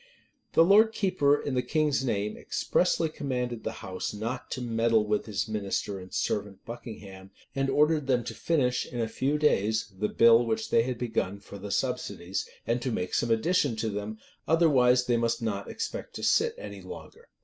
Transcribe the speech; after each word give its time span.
[]The 0.53 0.63
lord 0.65 0.93
keeper, 0.93 1.39
in 1.39 1.53
the 1.53 1.61
king's 1.61 2.03
name, 2.03 2.35
expressly 2.35 3.07
commanded 3.07 3.63
the 3.63 3.71
house 3.85 4.15
not 4.15 4.49
to 4.49 4.59
meddle 4.59 5.05
with 5.05 5.27
his 5.27 5.47
minister 5.47 5.99
and 5.99 6.11
servant, 6.11 6.65
Buckingham; 6.65 7.29
and 7.53 7.69
ordered 7.69 8.07
them 8.07 8.23
to 8.23 8.33
finish, 8.33 8.87
in 8.87 8.99
a 8.99 9.07
few 9.07 9.37
days, 9.37 9.93
the 9.95 10.09
bill 10.09 10.43
which 10.43 10.71
they 10.71 10.81
had 10.81 10.97
begun 10.97 11.39
for 11.39 11.59
the 11.59 11.69
subsidies, 11.69 12.49
and 12.65 12.81
to 12.81 12.91
make 12.91 13.13
some 13.13 13.29
addition 13.29 13.75
to 13.75 13.89
them; 13.89 14.17
otherwise 14.47 15.05
they 15.05 15.17
must 15.17 15.39
not 15.39 15.69
expect 15.69 16.15
to 16.15 16.23
sit 16.23 16.55
any 16.57 16.81
longer. 16.81 17.29